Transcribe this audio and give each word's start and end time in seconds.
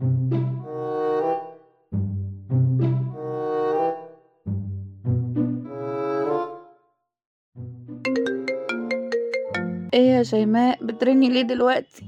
إيه 0.00 0.06
يا 9.94 10.22
شيماء 10.22 10.84
بترني 10.84 11.28
ليه 11.28 11.42
دلوقتي؟ 11.42 12.02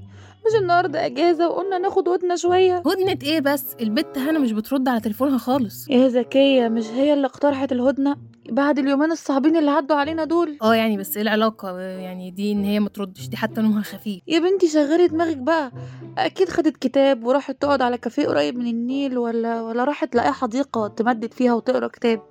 مش 0.46 0.60
النهارده 0.62 1.06
إجازة 1.06 1.48
وقلنا 1.48 1.78
ناخد 1.78 2.08
ودنا 2.08 2.36
شوية. 2.36 2.82
هدنة 2.86 3.18
إيه 3.22 3.40
بس؟ 3.40 3.74
البت 3.80 4.18
هنا 4.18 4.38
مش 4.38 4.52
بترد 4.52 4.88
على 4.88 5.00
تليفونها 5.00 5.38
خالص. 5.38 5.88
يا 5.88 6.08
زكيه 6.08 6.68
مش 6.68 6.86
هي 6.86 7.12
اللي 7.12 7.26
اقترحت 7.26 7.72
الهدنة؟ 7.72 8.16
بعد 8.48 8.78
اليومين 8.78 9.12
الصعبين 9.12 9.56
اللي 9.56 9.70
عدوا 9.70 9.96
علينا 9.96 10.24
دول. 10.24 10.58
آه 10.62 10.74
يعني 10.74 10.96
بس 10.96 11.16
إيه 11.16 11.22
العلاقة؟ 11.22 11.78
يعني 11.80 12.30
دي 12.30 12.52
إن 12.52 12.64
هي 12.64 12.80
ما 12.80 12.88
تردش 12.88 13.28
دي 13.28 13.36
حتى 13.36 13.60
نومها 13.60 13.82
خفيف. 13.82 14.22
يا 14.26 14.38
بنتي 14.38 14.68
شغلي 14.68 15.06
دماغك 15.06 15.36
بقى. 15.36 15.72
أكيد 16.18 16.48
خدت 16.48 16.76
كتاب 16.76 17.24
وراحت 17.24 17.62
تقعد 17.62 17.82
على 17.82 17.98
كافيه 17.98 18.26
قريب 18.26 18.58
من 18.58 18.66
النيل 18.66 19.18
ولا 19.18 19.62
ولا 19.62 19.84
راحت 19.84 20.12
تلاقي 20.12 20.32
حديقة 20.32 20.88
تمدد 20.88 21.32
فيها 21.32 21.54
وتقرأ 21.54 21.88
كتاب. 21.88 22.22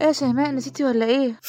إيه 0.00 0.06
يا 0.06 0.12
شيماء 0.12 0.50
نسيتي 0.50 0.84
ولا 0.84 1.06
إيه؟ 1.06 1.40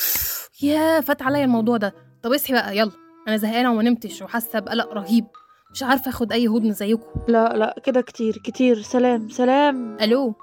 يا 0.62 1.02
فات 1.02 1.22
عليا 1.22 1.44
الموضوع 1.44 1.77
ده. 1.77 1.96
طب 2.24 2.34
اصحي 2.34 2.54
بقى 2.54 2.77
يلا. 2.77 2.91
أنا 3.27 3.38
زهقانة 3.38 3.72
وما 3.72 3.84
نمتش 3.84 4.22
وحاسة 4.22 4.60
بقلق 4.60 4.94
رهيب. 4.94 5.26
مش 5.72 5.84
عارفة 5.84 6.10
آخد 6.10 6.32
أي 6.32 6.48
هدنة 6.48 6.72
زيكم. 6.72 7.20
لا 7.27 7.58
لا 7.58 7.76
كده 7.84 8.02
كتير 8.02 8.38
كتير. 8.44 8.82
سلام 8.82 9.30
سلام. 9.30 9.98
ألو؟ 10.02 10.36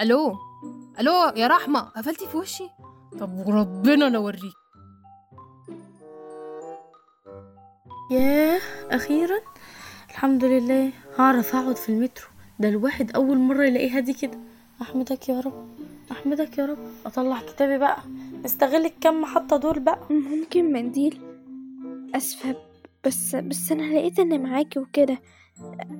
ألو؟ 0.00 0.49
ألو 1.00 1.12
يا 1.36 1.46
رحمة 1.46 1.80
قفلتي 1.80 2.26
في 2.26 2.36
وشي؟ 2.36 2.64
طب 3.20 3.46
وربنا 3.46 4.04
لو 4.04 4.20
اوريك 4.22 4.52
ياه 8.10 8.60
أخيرا؟ 8.90 9.40
الحمد 10.10 10.44
لله 10.44 10.90
هعرف 11.18 11.56
أقعد 11.56 11.76
في 11.76 11.88
المترو. 11.88 12.26
ده 12.58 12.68
الواحد 12.68 13.10
أول 13.10 13.38
مرة 13.38 13.64
يلاقيها 13.64 14.00
دي 14.00 14.12
كده. 14.12 14.38
أحمدك 14.82 15.28
يا 15.28 15.40
رب 15.40 15.68
أحمدك 16.12 16.58
يا 16.58 16.66
رب. 16.66 16.78
أطلع 17.06 17.40
كتابي 17.40 17.78
بقى. 17.78 17.98
نستغل 18.44 18.86
الكام 18.86 19.20
محطه 19.22 19.56
دول 19.56 19.80
بقى. 19.80 19.98
ممكن 20.10 20.72
منديل؟ 20.72 21.20
أسفة 22.14 22.56
بس 23.06 23.34
بس 23.36 23.72
أنا 23.72 23.82
لقيت 23.82 24.18
ان 24.18 24.42
معاكي 24.42 24.78
وكده. 24.78 25.18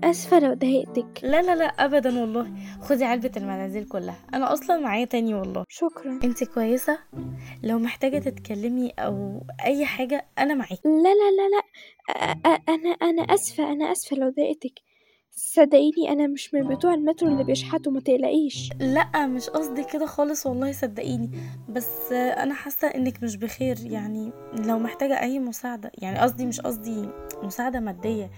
آسفة 0.05 0.39
لو 0.39 0.55
ضايقتك. 0.55 1.21
لا 1.23 1.43
لا 1.43 1.55
لا 1.55 1.65
ابدا 1.65 2.21
والله. 2.21 2.51
خدي 2.81 3.05
علبة 3.05 3.31
المناديل 3.37 3.85
كلها. 3.89 4.17
أنا 4.35 4.53
أصلا 4.53 4.81
معايا 4.81 5.05
تاني 5.05 5.35
والله. 5.35 5.65
شكرا. 5.69 6.21
انت 6.25 6.45
كويسة؟ 6.45 6.99
لو 7.63 7.79
محتاجة 7.79 8.19
تتكلمي 8.19 8.91
أو 8.99 9.41
أي 9.65 9.87
حاجة 9.87 10.27
أنا 10.39 10.55
معاكي. 10.55 10.81
لا 10.85 10.91
لا 11.15 11.31
لا 11.37 11.49
لا. 11.57 11.63
أ- 12.15 12.59
أ- 12.59 12.61
أنا 12.69 12.91
أنا 12.91 13.23
آسفة 13.23 13.73
أنا 13.73 13.93
آسفة 13.93 14.17
لو 14.17 14.29
ضايقتك. 14.31 14.75
صدقيني 15.45 16.13
أنا 16.13 16.27
مش 16.27 16.55
من 16.55 16.69
بتوع 16.69 16.95
المترو 16.95 17.29
اللي 17.29 17.45
بيشحتوا 17.45 17.93
ما 17.93 18.01
تقلقيش. 18.01 18.71
لا 18.81 19.27
مش 19.27 19.51
قصدي 19.51 19.85
كده 19.85 20.07
خالص 20.07 20.47
والله 20.47 20.73
صدقيني. 20.73 21.31
بس 21.69 22.13
أنا 22.13 22.55
حاسة 22.55 22.89
إنك 22.89 23.23
مش 23.23 23.37
بخير 23.37 23.77
يعني 23.81 24.33
لو 24.55 24.79
محتاجة 24.79 25.21
أي 25.21 25.39
مساعدة 25.39 25.93
يعني 25.99 26.19
قصدي 26.19 26.47
مش 26.47 26.61
قصدي 26.61 27.09
مساعدة 27.43 27.81
مادية 27.81 28.31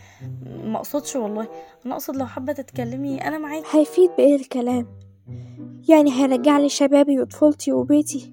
ما 0.64 0.76
أقصدش 0.76 1.16
والله. 1.16 1.48
أنا 1.86 1.94
أقصد 1.94 2.16
لو 2.16 2.26
حابة 2.26 2.52
تتكلمي 2.52 3.18
أنا 3.18 3.38
معاكي. 3.38 3.66
هيفيد 3.78 4.10
بإيه 4.18 4.36
الكلام؟ 4.36 4.86
يعني 5.88 6.12
هيرجع 6.12 6.58
لي 6.58 6.68
شبابي 6.68 7.20
وطفولتي 7.20 7.72
وبيتي؟ 7.72 8.32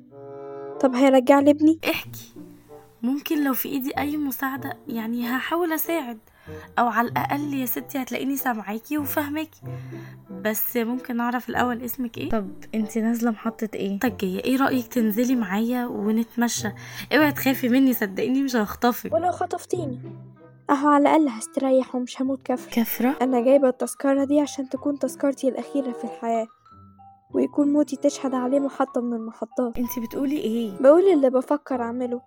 طب 0.82 0.96
هيرجع 0.96 1.40
لي 1.40 1.52
ابني 1.52 1.80
احكي. 1.90 2.34
ممكن 3.02 3.44
لو 3.44 3.54
في 3.54 3.70
إيدي 3.70 3.92
أي 3.98 4.18
مساعدة 4.18 4.78
يعني 4.88 5.28
هحاول 5.28 5.74
أساعد. 5.74 6.18
أو 6.80 6.88
على 6.88 7.08
الأقل 7.08 7.54
يا 7.54 7.66
ستي 7.66 8.02
هتلاقيني 8.02 8.36
سامعاكي 8.38 8.98
وفاهماكي. 8.98 9.62
بس 10.42 10.78
ممكن 10.78 11.20
أعرف 11.20 11.50
الأول 11.50 11.82
اسمك 11.82 12.18
إيه؟ 12.18 12.30
طب 12.30 12.48
انتي 12.76 13.02
نازلة 13.02 13.32
محطة 13.32 13.70
إيه؟ 13.76 14.00
طجيه 14.00 14.40
إيه 14.40 14.58
رأيك 14.58 14.88
تنزلي 14.88 15.36
معايا 15.36 15.86
ونتمشى؟ 15.86 16.68
اوعي 17.14 17.32
تخافي 17.32 17.70
مني 17.70 17.94
صدقيني 17.94 18.44
مش 18.44 18.56
هخطفك. 18.56 19.14
ولو 19.14 19.32
خطفتيني. 19.32 20.00
أهو 20.70 20.88
على 20.88 21.02
الأقل 21.02 21.28
هستريح 21.30 21.96
ومش 21.96 22.22
هموت 22.22 22.42
كفر 22.42 22.72
كفره 22.72 23.16
أنا 23.22 23.42
جايبة 23.42 23.70
التذكرة 23.70 24.24
دي 24.24 24.42
عشان 24.42 24.70
تكون 24.70 25.00
تذكرتي 25.00 25.50
الأخيرة 25.50 25.92
في 25.92 26.04
الحياة. 26.04 26.48
ويكون 27.34 27.74
موتي 27.74 27.96
تشهد 27.96 28.34
عليه 28.34 28.60
محطة 28.60 29.02
من 29.02 29.14
المحطات. 29.14 29.78
انتي 29.78 30.02
بتقولي 30.02 30.38
إيه؟ 30.38 30.72
بقول 30.80 31.02
اللي 31.14 31.30
بفكر 31.30 31.82
أعمله. 31.82 32.22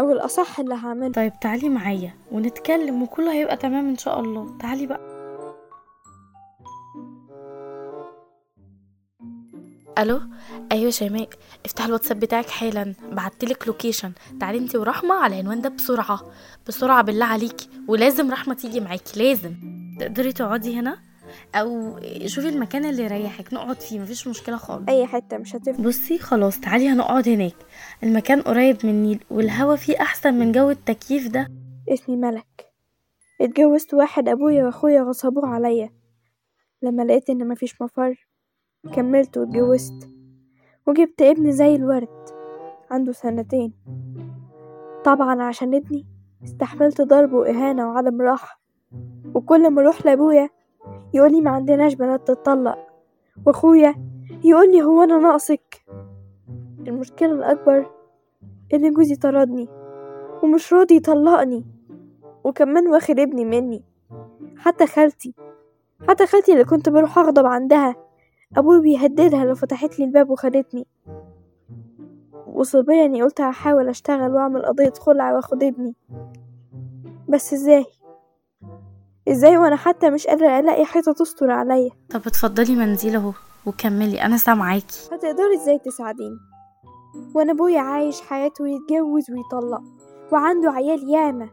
أو 0.00 0.12
الأصح 0.12 0.60
اللي 0.60 0.74
هعمله 0.74 1.12
طيب 1.12 1.32
تعالي 1.40 1.68
معايا 1.68 2.14
ونتكلم 2.32 3.02
وكله 3.02 3.32
هيبقى 3.32 3.56
تمام 3.56 3.88
إن 3.88 3.98
شاء 3.98 4.20
الله. 4.20 4.58
تعالي 4.58 4.86
بقى. 4.86 5.14
ألو؟ 9.98 10.20
أيوه 10.72 10.90
شيماء. 10.90 11.28
افتح 11.64 11.84
الواتساب 11.84 12.20
بتاعك 12.20 12.48
حالا. 12.50 12.94
بعتلك 13.12 13.66
لوكيشن 13.68 14.12
تعالي 14.40 14.58
انتي 14.58 14.78
ورحمه 14.78 15.14
على 15.14 15.34
العنوان 15.34 15.60
ده 15.60 15.68
بسرعة. 15.68 16.20
بسرعة 16.68 17.02
بالله 17.02 17.26
عليكي. 17.26 17.68
ولازم 17.88 18.30
رحمة 18.30 18.54
تيجي 18.54 18.80
معاكي 18.80 19.18
لازم. 19.24 19.54
تقدري 20.00 20.32
تقعدي 20.32 20.78
هنا؟ 20.80 20.98
أو 21.54 22.00
شوفي 22.26 22.48
المكان 22.48 22.84
اللي 22.84 23.04
يريحك 23.04 23.54
نقعد 23.54 23.80
فيه 23.80 24.00
مفيش 24.00 24.28
مشكلة 24.28 24.56
خالص. 24.56 24.84
أي 24.88 25.06
حتة 25.06 25.38
مش 25.38 25.56
هتفرق 25.56 25.80
بصي 25.80 26.18
خلاص 26.18 26.60
تعالي 26.60 26.88
هنقعد 26.88 27.28
هناك. 27.28 27.54
المكان 28.02 28.42
قريب 28.42 28.76
من 28.84 28.90
النيل 28.90 29.24
والهوا 29.30 29.76
فيه 29.76 30.00
أحسن 30.00 30.34
من 30.34 30.52
جو 30.52 30.70
التكييف 30.70 31.28
ده. 31.28 31.48
اسمي 31.88 32.16
ملك. 32.16 32.72
اتجوزت 33.40 33.94
واحد 33.94 34.28
أبويا 34.28 34.64
وأخويا 34.64 35.02
غصبوه 35.02 35.46
عليا. 35.46 35.90
لما 36.82 37.02
لقيت 37.02 37.30
إن 37.30 37.48
مفيش 37.48 37.82
مفر 37.82 38.26
كملت 38.94 39.38
واتجوزت. 39.38 40.10
وجبت 40.86 41.22
ابن 41.22 41.52
زي 41.52 41.74
الورد. 41.74 42.28
عنده 42.90 43.12
سنتين. 43.12 43.72
طبعا 45.04 45.42
عشان 45.42 45.74
ابني 45.74 46.06
استحملت 46.44 47.00
ضرب 47.00 47.32
وإهانة 47.32 47.88
وعدم 47.90 48.22
راحة. 48.22 48.60
وكل 49.34 49.70
ما 49.70 49.82
أروح 49.82 50.06
لابويا 51.14 51.28
يقولي 51.28 51.40
ما 51.40 51.50
عندناش 51.50 51.94
بنات 51.94 52.28
تتطلق. 52.28 52.78
وأخويا 53.46 53.94
يقولي 54.44 54.82
هو 54.82 55.02
أنا 55.02 55.18
ناقصك. 55.18 55.84
المشكلة 56.86 57.32
الأكبر 57.32 57.90
إن 58.74 58.92
جوزي 58.92 59.16
طردني 59.16 59.68
ومش 60.42 60.72
راضي 60.72 60.96
يطلقني 60.96 61.64
وكمان 62.44 62.88
واخد 62.88 63.20
ابني 63.20 63.44
مني. 63.44 63.82
حتى 64.56 64.86
خالتي 64.86 65.34
حتى 66.08 66.26
خالتي 66.26 66.52
اللي 66.52 66.64
كنت 66.64 66.88
بروح 66.88 67.18
أغضب 67.18 67.46
عندها. 67.46 67.96
أبوي 68.56 68.80
بيهددها 68.80 69.44
لو 69.44 69.54
فتحت 69.54 69.98
لي 69.98 70.04
الباب 70.04 70.30
وخدتني. 70.30 70.86
وصل 72.46 72.82
بيا 72.82 73.04
إني 73.04 73.22
قلت 73.22 73.40
هحاول 73.40 73.88
أشتغل 73.88 74.34
وأعمل 74.34 74.66
قضية 74.66 74.92
خلع 75.00 75.32
وأخد 75.34 75.62
ابني. 75.62 75.94
بس 77.28 77.52
إزاي؟ 77.52 77.84
إزاي 79.28 79.56
وأنا 79.58 79.76
حتى 79.76 80.10
مش 80.10 80.26
قادرة 80.26 80.58
ألاقي 80.58 80.84
حيطة 80.84 81.12
تستر 81.12 81.50
عليا؟ 81.50 81.90
طب 82.10 82.20
اتفضلي 82.26 82.76
منزل 82.76 83.16
اهو 83.16 83.32
وكملي 83.66 84.22
أنا 84.22 84.36
سامعاكي. 84.36 85.08
هتقدري 85.12 85.54
إزاي 85.54 85.78
تساعديني؟ 85.78 86.38
وأنا 87.34 87.52
أبويا 87.52 87.80
عايش 87.80 88.20
حياته 88.20 88.68
يتجوز 88.68 89.30
ويطلق 89.30 89.82
وعنده 90.32 90.70
عيال 90.70 91.10
ياما. 91.10 91.48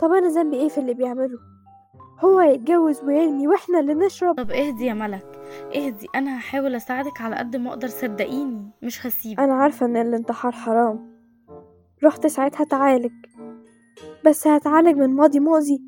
طب 0.00 0.12
أنا 0.12 0.28
ذنبي 0.28 0.56
إيه 0.56 0.68
في 0.68 0.78
اللي 0.78 0.94
بيعمله؟ 0.94 1.38
هو 2.24 2.40
يتجوز 2.40 3.04
ويرمي 3.04 3.48
وإحنا 3.48 3.80
اللي 3.80 3.94
نشرب. 3.94 4.36
طب 4.36 4.50
اهدي 4.50 4.86
يا 4.86 4.94
ملك 4.94 5.40
اهدي 5.76 6.06
أنا 6.14 6.38
هحاول 6.38 6.74
أساعدك 6.74 7.20
على 7.20 7.36
قد 7.36 7.56
ما 7.56 7.70
أقدر 7.70 7.88
صدقيني 7.88 8.70
مش 8.82 9.06
هسيبك. 9.06 9.40
أنا 9.40 9.54
عارفة 9.54 9.86
إن 9.86 9.96
الانتحار 9.96 10.52
حرام. 10.52 11.12
رحت 12.04 12.26
ساعتها 12.26 12.62
أتعالج. 12.62 13.12
بس 14.26 14.46
هتعالج 14.46 14.96
من 14.96 15.16
ماضي 15.16 15.40
مؤذي؟ 15.40 15.80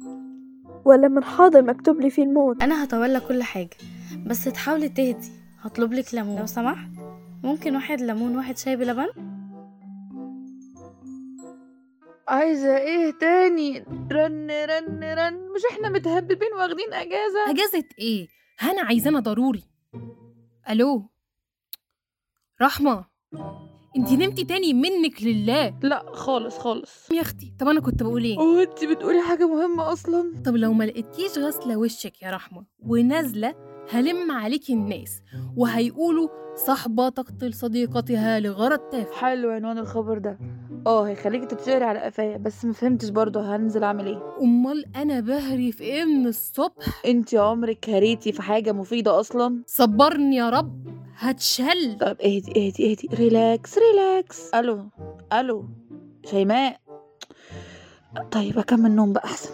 ولا 0.85 1.09
من 1.09 1.25
حاضر 1.25 1.63
مكتوب 1.63 2.01
لي 2.01 2.11
فيه 2.11 2.23
الموت 2.23 2.63
أنا 2.63 2.85
هتولى 2.85 3.21
كل 3.21 3.43
حاجة 3.43 3.77
بس 4.27 4.45
تحاولي 4.45 4.89
تهدي 4.89 5.33
هطلب 5.61 5.93
لك 5.93 6.15
ليمون. 6.15 6.41
لو 6.41 6.47
سمحت 6.47 6.89
ممكن 7.43 7.75
واحد 7.75 8.01
ليمون 8.01 8.37
واحد 8.37 8.59
شاي 8.59 8.77
بلبن؟ 8.77 9.09
عايزة 12.29 12.77
إيه 12.77 13.11
تاني؟ 13.21 13.79
رن 14.13 14.51
رن 14.51 15.05
رن. 15.05 15.49
مش 15.49 15.61
إحنا 15.71 15.89
متهببين 15.89 16.53
واخدين 16.55 16.93
أجازة؟ 16.93 17.51
أجازة 17.51 17.89
إيه؟ 17.99 18.29
هنا 18.59 18.83
عايزانا 18.83 19.21
ضروري. 19.21 19.65
ألو؟ 20.71 21.11
رحمة؟ 22.63 23.05
انتي 23.97 24.17
نمتي 24.17 24.45
تاني 24.45 24.75
منك 24.75 25.23
لله. 25.23 25.75
لا 25.83 26.05
خالص 26.13 26.59
خالص. 26.59 27.11
يا 27.13 27.21
أختي 27.21 27.53
طب 27.59 27.69
أنا 27.69 27.81
كنت 27.81 28.03
بقول 28.03 28.25
إيه؟ 28.25 28.39
هو 28.39 28.59
انت 28.63 28.85
بتقولي 28.85 29.21
حاجة 29.23 29.47
مهمة 29.49 29.93
أصلا. 29.93 30.33
طب 30.45 30.57
لو 30.57 30.73
ما 30.73 30.85
لقيتيش 30.85 31.39
غاسله 31.39 31.77
وشك 31.77 32.23
يا 32.23 32.31
رحمة 32.31 32.65
ونازلة 32.87 33.55
هلم 33.91 34.31
عليكي 34.31 34.73
الناس 34.73 35.21
وهيقولوا 35.57 36.29
صاحبة 36.67 37.09
تقتل 37.09 37.55
صديقتها 37.55 38.41
لغرض 38.41 38.79
تافه. 38.79 39.13
حلو 39.13 39.51
عنوان 39.51 39.79
الخبر 39.79 40.19
ده. 40.19 40.39
آه 40.87 41.03
هيخليكي 41.09 41.47
تتشقري 41.47 41.85
على 41.85 41.99
قفايا 41.99 42.37
بس 42.37 42.65
ما 42.65 42.73
فهمتش 42.73 43.09
برضه 43.09 43.57
هنزل 43.57 43.85
أعمل 43.85 44.07
إيه. 44.07 44.23
أمال 44.43 44.85
أنا 44.97 45.21
بهري 45.21 45.73
في 45.73 45.85
إيه 45.85 46.05
من 46.05 46.27
الصبح؟ 46.27 47.03
انت 47.07 47.35
عمرك 47.35 47.91
هريتي 47.91 48.33
في 48.33 48.43
حاجة 48.43 48.73
مفيدة 48.73 49.21
أصلا؟ 49.21 49.63
صبرني 49.67 50.37
يا 50.37 50.51
رب. 50.51 50.94
هتشل. 51.17 51.99
طب 52.01 52.17
اهدي 52.21 52.67
اهدي 52.67 52.91
اهدي. 52.91 53.09
relax 53.15 53.79
relax. 53.79 54.55
ألو 54.55 54.89
ألو. 55.33 55.69
شيماء. 56.31 56.81
طيب 58.31 58.59
أكمل 58.59 58.91
نوم 58.91 59.13
بقى 59.13 59.25
أحسن. 59.25 59.51